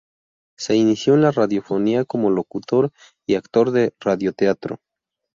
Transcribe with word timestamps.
Se 0.57 0.75
inició 0.75 1.13
en 1.13 1.21
la 1.21 1.29
radiofonía 1.29 2.05
como 2.05 2.31
locutor 2.31 2.91
y 3.27 3.35
actor 3.35 3.69
de 3.69 3.93
radioteatro. 3.99 4.81